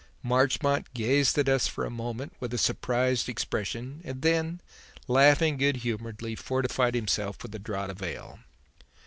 Marchmont 0.23 0.91
gazed 0.95 1.37
at 1.37 1.47
us 1.47 1.67
for 1.67 1.85
a 1.85 1.91
moment 1.91 2.33
with 2.39 2.51
a 2.55 2.57
surprised 2.57 3.29
expression 3.29 4.01
and 4.03 4.23
then, 4.23 4.59
laughing 5.07 5.57
good 5.57 5.75
humouredly, 5.77 6.33
fortified 6.33 6.95
himself 6.95 7.43
with 7.43 7.53
a 7.53 7.59
draught 7.59 7.91
of 7.91 8.01
ale. 8.01 8.39